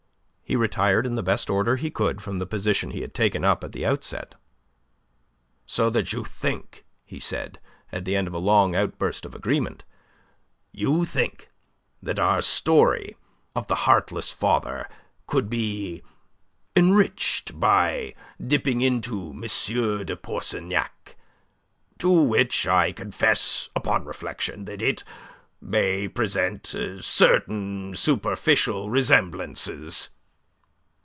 [0.43, 3.63] He retired in the best order he could from the position he had taken up
[3.63, 4.35] at the outset.
[5.65, 7.57] "So that you think," he said,
[7.89, 9.85] at the end of a long outburst of agreement,
[10.73, 11.49] "you think
[12.03, 13.15] that our story
[13.55, 14.89] of 'The Heartless Father'
[15.25, 16.03] could be
[16.75, 18.13] enriched by
[18.45, 21.15] dipping into 'Monsieur de Pourceaugnac,'
[21.97, 25.05] to which I confess upon reflection that it
[25.61, 26.67] may present
[26.99, 30.09] certain superficial resemblances?"